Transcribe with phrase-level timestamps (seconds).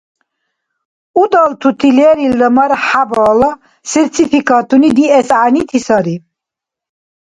[1.21, 3.51] Удалтути лерилра мархӀябала
[3.91, 6.15] сертификатуни диэс гӀягӀнити сари.